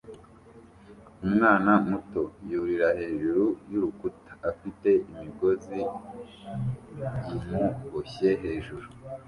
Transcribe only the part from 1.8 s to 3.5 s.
muto yurira hejuru